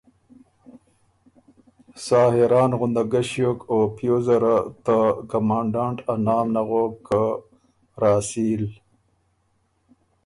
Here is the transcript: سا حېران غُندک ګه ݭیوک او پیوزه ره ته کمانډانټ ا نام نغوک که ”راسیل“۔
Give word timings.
سا 2.03 2.21
حېران 2.33 2.71
غُندک 2.79 3.07
ګه 3.11 3.21
ݭیوک 3.29 3.59
او 3.71 3.77
پیوزه 3.95 4.35
ره 4.43 4.55
ته 4.85 4.97
کمانډانټ 5.31 5.97
ا 6.11 6.13
نام 6.25 6.47
نغوک 6.55 6.93
که 7.07 7.21
”راسیل“۔ 8.01 8.63